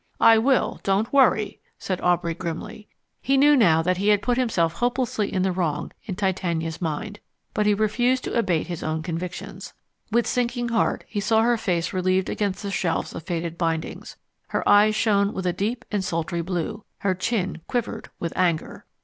[0.19, 2.87] "I will, don't worry," said Aubrey grimly.
[3.21, 7.19] He knew now that he had put himself hopelessly in the wrong in Titania's mind,
[7.53, 9.75] but he refused to abate his own convictions.
[10.11, 14.17] With sinking heart he saw her face relieved against the shelves of faded bindings.
[14.47, 18.87] Her eyes shone with a deep and sultry blue, her chin quivered with anger.